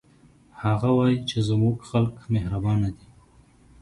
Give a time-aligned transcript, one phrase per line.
[0.63, 3.07] هغه وایي چې زموږ خلک مهربانه دي